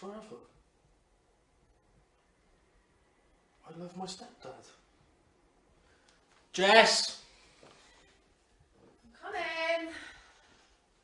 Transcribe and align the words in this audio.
Forever. 0.00 0.40
I 3.68 3.78
love 3.78 3.94
my 3.98 4.06
stepdad. 4.06 4.64
Jess! 6.54 7.20
Come 9.22 9.34
in. 9.34 9.88
Do 9.88 9.92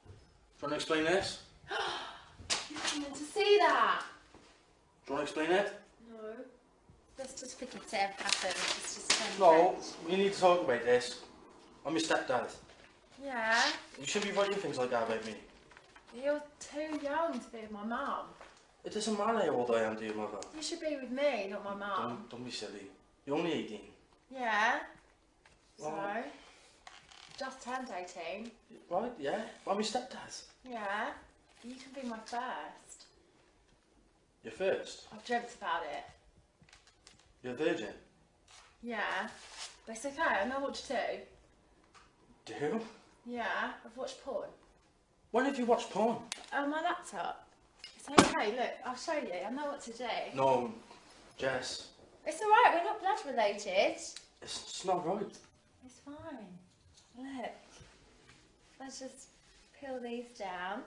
you 0.07 0.63
want 0.63 0.71
to 0.71 0.77
explain 0.77 1.05
this? 1.05 1.43
You're 2.71 2.81
coming 2.81 3.13
to 3.13 3.19
see 3.19 3.59
that? 3.59 4.03
Do 5.05 5.13
you 5.13 5.17
want 5.19 5.29
to 5.29 5.41
explain 5.41 5.59
it? 5.59 5.79
No. 6.11 6.31
Let's 7.19 7.39
just 7.39 7.59
forget 7.59 7.75
it 7.75 7.93
ever 7.93 8.13
happened. 8.17 8.55
It's 8.55 8.95
just 8.95 9.39
No, 9.39 9.77
we 10.09 10.17
need 10.17 10.33
to 10.33 10.41
talk 10.41 10.65
about 10.65 10.87
this. 10.87 11.21
I'm 11.85 11.93
your 11.93 12.01
stepdad. 12.01 12.51
Yeah. 13.23 13.63
You 14.01 14.07
shouldn't 14.07 14.33
be 14.33 14.41
writing 14.41 14.57
things 14.57 14.79
like 14.79 14.89
that 14.89 15.03
about 15.03 15.27
me. 15.27 15.35
You're 16.19 16.41
too 16.59 16.99
young 17.05 17.39
to 17.39 17.51
be 17.51 17.59
with 17.59 17.73
my 17.73 17.85
mum. 17.85 18.25
It 18.87 18.95
doesn't 18.95 19.19
matter 19.19 19.41
how 19.41 19.51
old 19.51 19.71
I 19.73 19.83
am 19.83 19.97
to 19.97 20.05
your 20.05 20.15
mother. 20.15 20.39
You 20.55 20.63
should 20.63 20.81
be 20.81 20.97
with 21.01 21.11
me, 21.11 21.49
not 21.51 21.65
my 21.65 21.75
mum. 21.75 22.09
Don't, 22.09 22.31
don't 22.31 22.45
be 22.45 22.53
silly. 22.53 22.87
You're 23.27 23.37
only 23.37 23.53
18. 23.53 23.81
Yeah. 24.31 24.79
So. 25.77 25.93
Just 27.37 27.63
turned 27.65 27.89
18. 27.91 28.49
Right, 28.89 29.11
yeah? 29.19 29.41
I'm 29.67 29.75
your 29.75 29.83
stepdad. 29.83 30.41
Yeah. 30.65 31.09
You 31.65 31.75
can 31.75 32.01
be 32.01 32.09
my 32.09 32.19
first. 32.19 33.07
You're 34.45 34.53
first. 34.53 35.09
I've 35.13 35.25
dreamt 35.25 35.57
about 35.61 35.83
it. 35.83 36.05
You're 37.43 37.55
a 37.55 37.57
virgin. 37.57 37.93
Yeah. 38.85 39.29
But 39.85 39.97
it's 39.97 40.07
okay, 40.07 40.23
I 40.23 40.47
know 40.47 40.61
what 40.61 40.75
to 40.75 40.89
do. 40.89 42.55
Do? 42.55 42.81
Yeah. 43.27 43.73
I've 43.85 43.97
watched 43.97 44.25
porn. 44.25 44.49
When 45.33 45.45
have 45.45 45.59
you 45.59 45.67
watched 45.67 45.91
porn? 45.91 46.19
On 46.53 46.71
my 46.71 46.83
laptop. 46.83 47.46
It's 48.09 48.23
okay, 48.35 48.53
look, 48.53 48.71
I'll 48.85 48.97
show 48.97 49.15
you. 49.15 49.33
I 49.47 49.51
know 49.51 49.67
what 49.67 49.83
to 49.83 49.93
do. 49.93 50.05
No, 50.35 50.73
Jess. 51.37 51.89
It's 52.25 52.41
alright, 52.41 52.75
we're 52.75 52.85
not 52.85 53.01
blood 53.01 53.19
related. 53.35 53.73
It's, 53.73 54.15
it's 54.43 54.85
not 54.85 55.07
right. 55.07 55.39
It's 55.85 55.99
fine. 56.05 56.47
Look. 57.19 57.51
Let's 58.79 59.01
just 59.01 59.29
peel 59.81 59.99
these 60.03 60.27
down. 60.39 60.79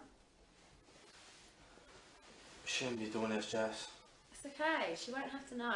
You 2.63 2.67
shouldn't 2.67 2.99
be 2.99 3.05
doing 3.05 3.29
this, 3.29 3.51
Jess. 3.51 3.87
It's 4.31 4.45
okay, 4.45 4.95
she 4.95 5.11
won't 5.11 5.29
have 5.29 5.47
to 5.49 5.57
know. 5.57 5.75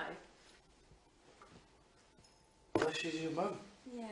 Well, 2.75 2.91
she's 2.93 3.21
your 3.21 3.31
mum. 3.31 3.57
Yeah. 3.95 4.05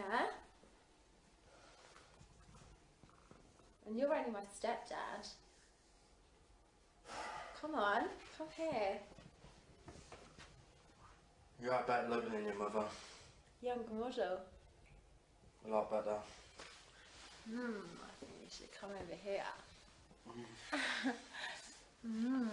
And 3.87 3.97
you're 3.97 4.13
only 4.13 4.31
my 4.31 4.39
stepdad. 4.39 5.27
Come 7.61 7.75
on, 7.75 8.01
come 8.37 8.47
here. 8.57 8.97
You're 11.61 11.73
a 11.73 11.83
better 11.85 12.09
looking 12.09 12.31
than 12.31 12.45
your 12.45 12.55
mother. 12.55 12.83
Young 13.61 13.79
model. 13.99 14.39
A 15.67 15.69
lot 15.69 15.91
better. 15.91 16.17
Hmm, 17.47 17.77
I 18.03 18.11
think 18.19 18.31
you 18.41 18.49
should 18.49 18.71
come 18.79 18.89
over 18.89 19.15
here. 19.23 19.43
Hmm. 22.03 22.47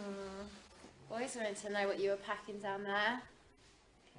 Boys 1.09 1.35
wanted 1.35 1.57
to 1.57 1.73
know 1.73 1.89
what 1.89 1.99
you 1.99 2.11
were 2.11 2.17
packing 2.17 2.59
down 2.59 2.85
there. 2.85 3.23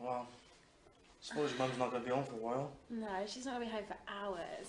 Well, 0.01 0.25
I 0.25 1.21
suppose 1.21 1.51
your 1.51 1.59
mum's 1.59 1.77
not 1.77 1.91
going 1.91 2.01
to 2.01 2.09
be 2.09 2.15
home 2.15 2.23
for 2.23 2.33
a 2.33 2.37
while. 2.37 2.71
No, 2.89 3.07
she's 3.27 3.45
not 3.45 3.53
gonna 3.53 3.65
be 3.65 3.71
home 3.71 3.83
for 3.87 3.97
hours. 4.07 4.67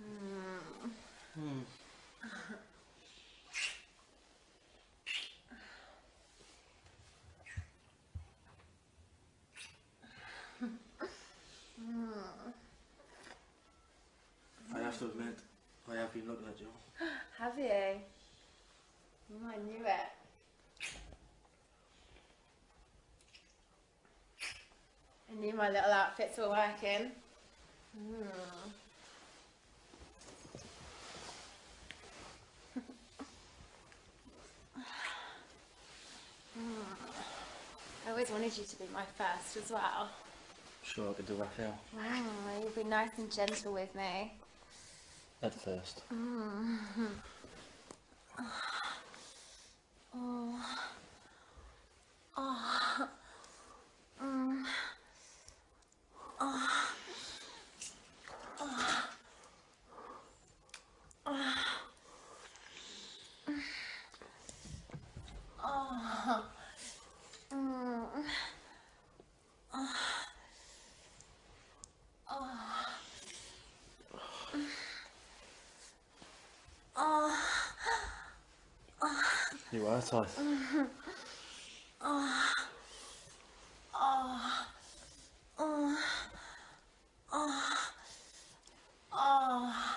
Hmm. 0.00 0.90
Hmm. 1.40 2.54
I 15.00 15.02
have 15.02 15.12
to 15.14 15.18
admit, 15.18 15.38
I 15.90 15.94
have 15.96 16.12
been 16.12 16.28
looking 16.28 16.46
at 16.46 16.60
you. 16.60 16.66
Have 17.38 17.58
you? 17.58 18.00
Oh, 19.32 19.48
I 19.48 19.56
knew 19.56 19.86
it. 19.86 20.10
I 25.30 25.40
knew 25.40 25.54
my 25.54 25.70
little 25.70 25.90
outfits 25.90 26.36
were 26.36 26.50
working. 26.50 27.12
Hmm. 27.96 28.24
Hmm. 36.54 36.82
I 38.06 38.10
always 38.10 38.30
wanted 38.30 38.58
you 38.58 38.64
to 38.64 38.76
be 38.76 38.84
my 38.92 39.04
first 39.16 39.56
as 39.64 39.70
well. 39.70 40.10
Sure, 40.82 41.10
I 41.10 41.12
could 41.14 41.26
do 41.26 41.34
Raphael. 41.34 41.78
Mm, 41.96 42.62
you'll 42.62 42.70
be 42.70 42.84
nice 42.84 43.10
and 43.16 43.32
gentle 43.32 43.72
with 43.72 43.94
me. 43.94 44.32
At 45.42 45.54
first. 45.54 46.02
Ah. 46.12 47.06
Oh. 50.12 50.60
Ah. 52.36 53.08
알았어 79.90 80.18
알았어 80.18 80.42
아, 82.00 82.52
아, 83.92 84.66
아, 85.56 85.96
아, 89.10 89.90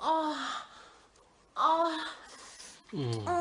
아, 0.00 0.64
아, 1.54 2.06
음. 2.94 3.37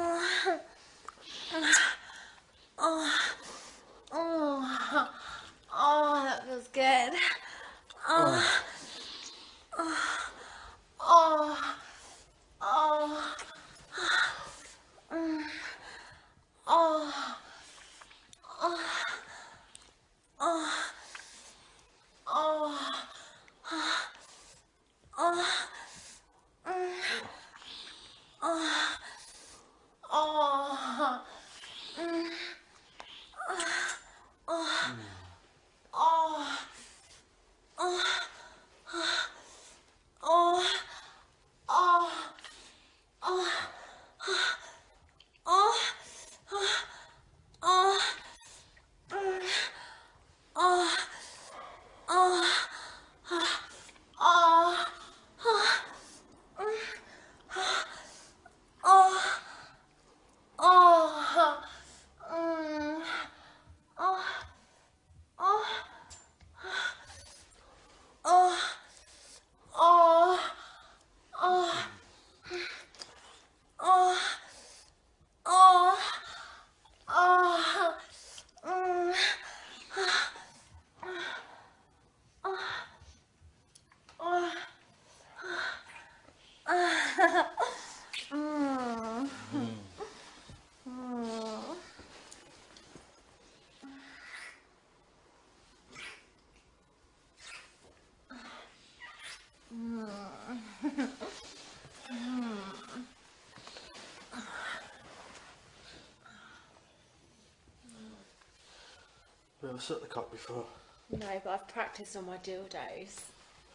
Never 109.78 109.86
set 109.86 110.02
the 110.02 110.08
cock 110.08 110.32
before. 110.32 110.66
No, 111.12 111.42
but 111.44 111.52
I've 111.52 111.68
practiced 111.68 112.18
on 112.18 112.26
my 112.26 112.38
dildos. 112.38 113.22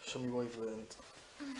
Show 0.05 0.19
me 0.19 0.31
what 0.31 0.43
you've 0.43 0.59
learned. 0.59 0.97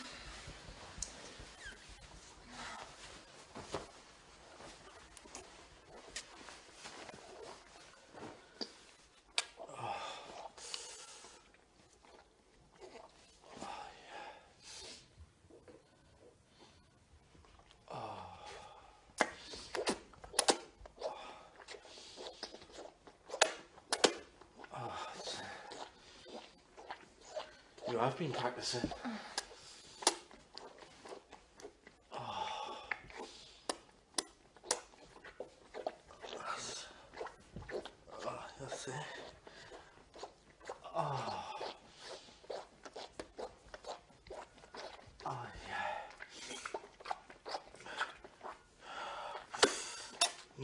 You 27.93 27.99
have 27.99 28.11
been 28.23 28.33
practicing. 28.33 28.89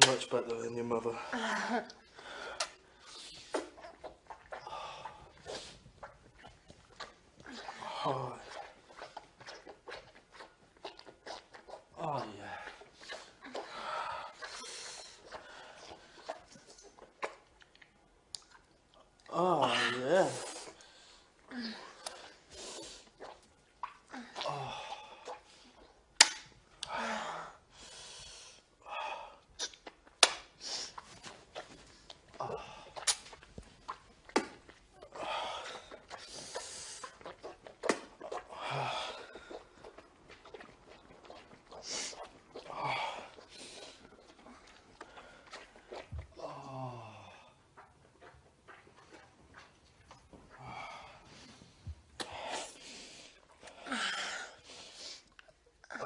Much 0.06 0.31
better 0.31 0.62
than 0.62 0.76
your 0.76 0.84
mother. 0.84 1.11
Oh. 8.06 8.32
Oh 12.00 12.22
yeah. 12.38 12.58
Oh 19.31 19.70
yeah. 20.00 20.28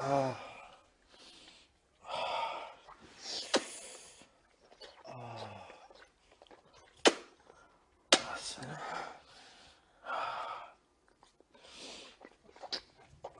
Ah. 0.05 0.35
That's 8.11 8.57
it. 8.57 8.65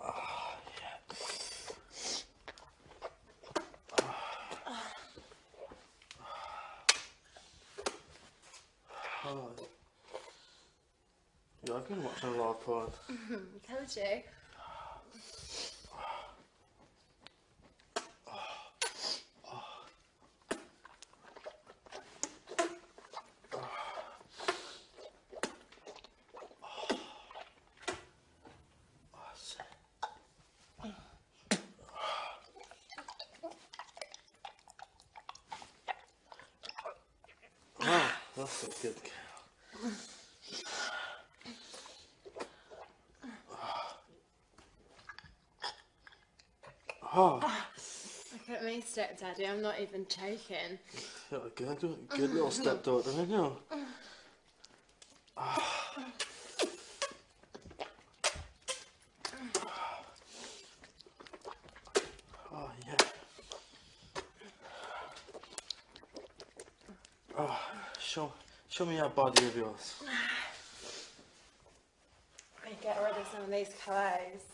Ah, 0.01 0.57
yeah. 0.77 0.97
Oh. 9.25 9.51
I've 11.75 11.87
been 11.87 12.03
watching 12.03 12.29
a 12.29 12.37
lot 12.37 12.49
of 12.51 12.61
porn. 12.61 12.91
Told 13.67 13.95
you. 13.95 14.21
That's. 29.11 29.55
Ah, 37.81 38.21
that's 38.37 38.63
a 38.63 38.67
good 38.81 38.95
girl. 39.81 39.91
Oh, 47.15 47.39
ah. 47.43 47.67
Look 48.31 48.49
at 48.57 48.65
me, 48.65 48.81
stepdaddy. 48.81 49.45
I'm 49.45 49.61
not 49.61 49.79
even 49.79 50.07
joking. 50.09 50.79
yeah, 51.31 51.37
good, 51.55 51.79
good 52.09 52.33
little 52.33 52.49
stepdaughter, 52.49 53.11
I 53.11 53.25
know. 53.25 53.57
Ah. 55.37 56.01
Oh, 62.51 62.71
yeah. 62.87 62.97
Oh, 67.37 67.59
show, 67.99 68.33
show 68.69 68.85
me 68.87 68.95
that 68.97 69.13
body 69.15 69.45
of 69.45 69.55
yours. 69.55 70.01
Let 72.63 72.71
me 72.71 72.77
get 72.81 72.97
rid 73.03 73.15
of 73.15 73.27
some 73.31 73.43
of 73.43 73.51
these 73.51 73.69
clothes. 73.83 74.45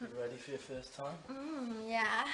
You 0.00 0.06
ready 0.20 0.36
for 0.36 0.50
your 0.52 0.60
first 0.60 0.94
time? 0.94 1.16
Mm, 1.28 1.88
yeah. 1.90 2.24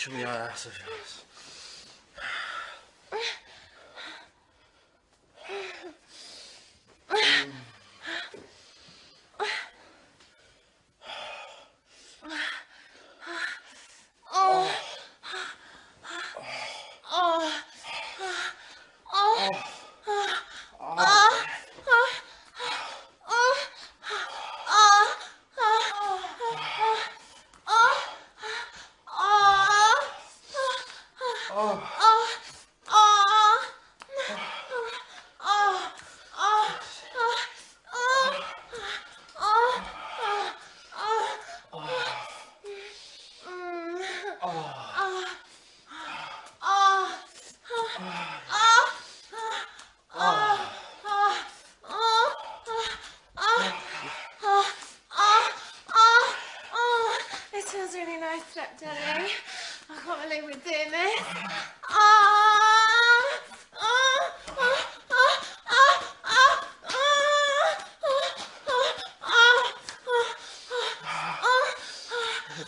should 0.00 0.14
we 0.14 0.24
ask? 0.24 0.66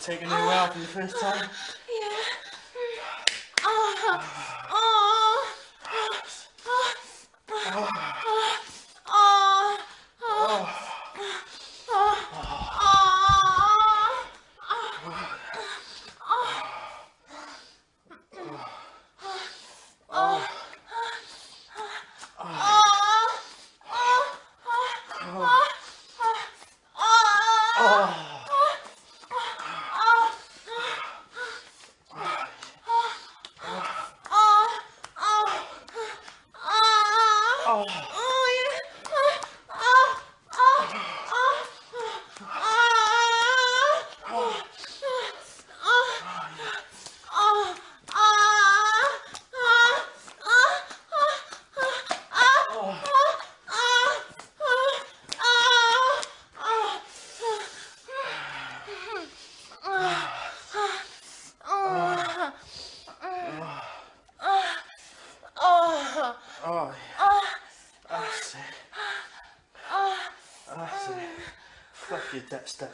Taking 0.03 0.27
me 0.27 0.33
well 0.33 0.67
for 0.67 0.79
the 0.79 0.85
first 0.85 1.17
time. 1.21 1.47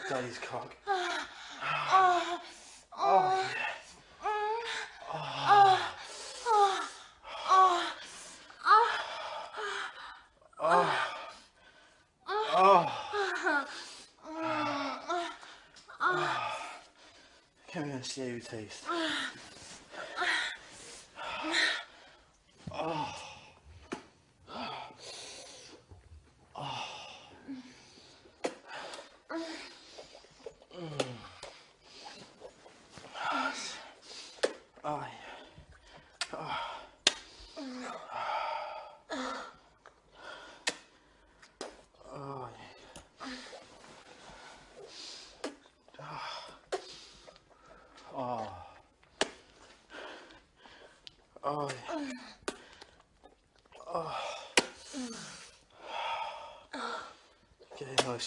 Daddy's 0.10 0.40
cock. 0.40 0.76
Ah. 1.62 2.42
oh, 2.98 2.98
ah. 2.98 3.54
yes. 3.54 3.96
Ah. 5.14 5.50
Oh. 5.52 5.80
Oh. 10.62 12.50
Oh. 12.56 12.90
oh. 16.02 16.56
Can 17.68 17.84
we 17.84 17.90
go 17.90 17.96
and 17.96 18.06
see 18.06 18.22
how 18.22 18.28
you 18.28 18.40
taste? 18.40 18.86
Oh. 22.72 23.19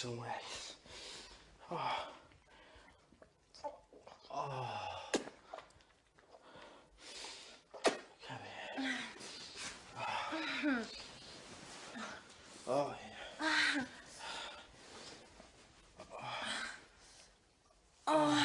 somewhere. 0.03 0.35
Oh. 1.71 1.79
Oh. 4.35 4.81
Come 8.27 8.39
here. 8.75 8.89
Oh. 10.01 10.85
oh 12.67 12.95
yeah. 13.39 13.85
Oh. 18.09 18.42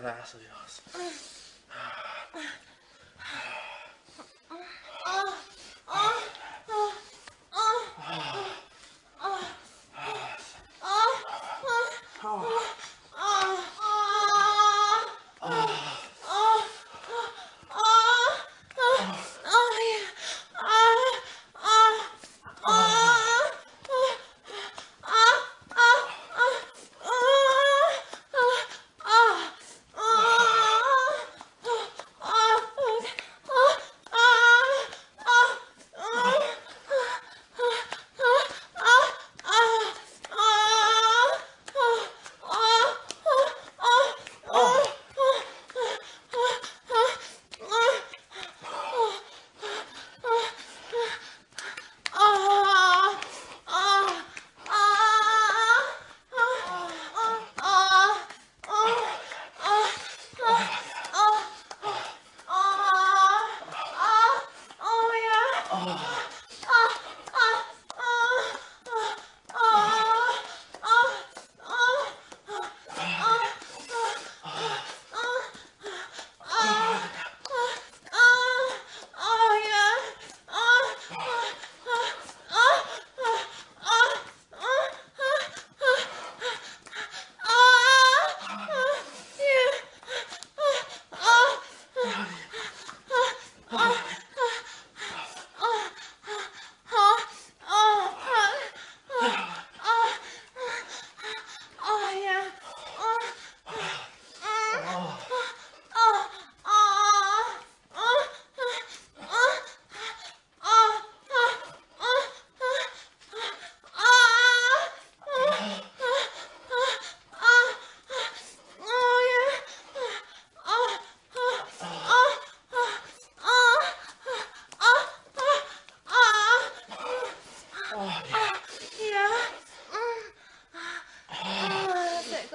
Graças 0.00 0.34
a 0.34 0.38
Deus. 0.38 0.80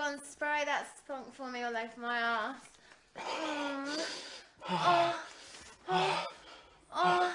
on, 0.05 0.21
spray 0.23 0.61
that 0.65 0.85
spunk 0.97 1.33
for 1.33 1.49
me 1.49 1.63
all 1.63 1.75
over 1.75 1.99
my 1.99 2.17
ass. 2.17 2.55
Mm. 3.17 4.01
Oh. 4.67 5.15
Oh. 5.87 6.25
Oh. 6.91 7.34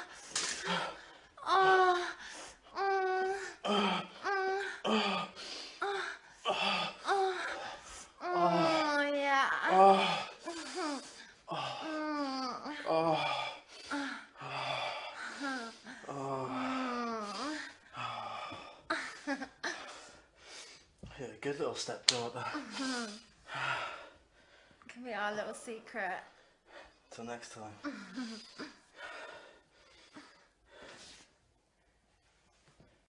Can 24.89 25.05
be 25.05 25.13
our 25.13 25.35
little 25.35 25.55
secret. 25.55 26.19
Till 27.11 27.25
next 27.25 27.53
time. 27.55 27.73